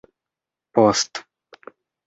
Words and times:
post 0.75 1.13